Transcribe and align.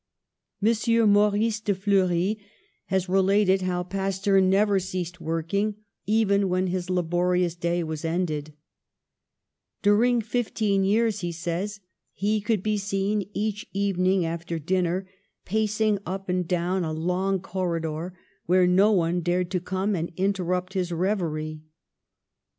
M. 0.65 0.73
Maurice 1.11 1.59
de 1.59 1.75
Fleury 1.75 2.39
has 2.85 3.07
related 3.07 3.61
how 3.61 3.83
Pas 3.83 4.17
teur 4.19 4.41
never 4.41 4.79
ceased 4.79 5.21
working, 5.21 5.75
even 6.07 6.49
when 6.49 6.65
his 6.65 6.89
la 6.89 7.03
borious 7.03 7.53
day 7.55 7.83
was 7.83 8.03
ended: 8.03 8.51
''During 9.83 10.23
fifteen 10.23 10.83
years," 10.83 11.19
he 11.19 11.31
says, 11.31 11.81
''he 12.19 12.43
could 12.43 12.63
be 12.63 12.79
seen 12.79 13.29
each 13.35 13.67
evening 13.73 14.25
after 14.25 14.57
dinner 14.57 15.05
pacing 15.45 15.99
up 16.03 16.29
and 16.29 16.47
down 16.47 16.83
a 16.83 16.91
long 16.93 17.39
corridor 17.39 18.17
where 18.47 18.65
no 18.65 18.91
one 18.91 19.21
dared 19.21 19.51
to 19.51 19.59
come 19.59 19.95
and 19.95 20.11
interrupt 20.17 20.73
his 20.73 20.91
reverie. 20.91 21.61